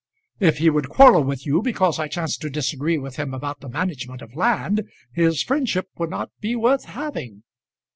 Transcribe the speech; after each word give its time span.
"If 0.39 0.57
he 0.57 0.71
would 0.71 0.89
quarrel 0.89 1.23
with 1.23 1.45
you 1.45 1.61
because 1.61 1.99
I 1.99 2.07
chanced 2.07 2.41
to 2.41 2.49
disagree 2.49 2.97
with 2.97 3.17
him 3.17 3.35
about 3.35 3.59
the 3.59 3.69
management 3.69 4.23
of 4.23 4.33
land, 4.35 4.81
his 5.13 5.43
friendship 5.43 5.89
would 5.99 6.09
not 6.09 6.31
be 6.39 6.55
worth 6.55 6.85
having." 6.85 7.43